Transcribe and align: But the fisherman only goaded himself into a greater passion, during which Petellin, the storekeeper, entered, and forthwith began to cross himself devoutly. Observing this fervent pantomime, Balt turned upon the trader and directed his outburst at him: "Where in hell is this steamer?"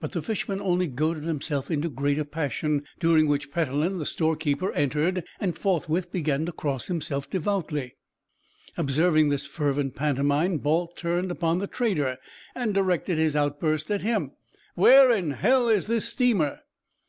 But 0.00 0.12
the 0.12 0.22
fisherman 0.22 0.60
only 0.60 0.86
goaded 0.86 1.24
himself 1.24 1.68
into 1.68 1.88
a 1.88 1.90
greater 1.90 2.24
passion, 2.24 2.84
during 3.00 3.26
which 3.26 3.50
Petellin, 3.50 3.98
the 3.98 4.06
storekeeper, 4.06 4.72
entered, 4.72 5.24
and 5.40 5.58
forthwith 5.58 6.12
began 6.12 6.46
to 6.46 6.52
cross 6.52 6.86
himself 6.86 7.28
devoutly. 7.28 7.96
Observing 8.76 9.30
this 9.30 9.46
fervent 9.48 9.96
pantomime, 9.96 10.58
Balt 10.58 10.96
turned 10.96 11.32
upon 11.32 11.58
the 11.58 11.66
trader 11.66 12.18
and 12.54 12.72
directed 12.72 13.18
his 13.18 13.34
outburst 13.34 13.90
at 13.90 14.02
him: 14.02 14.30
"Where 14.76 15.10
in 15.10 15.32
hell 15.32 15.68
is 15.68 15.88
this 15.88 16.08
steamer?" 16.08 16.60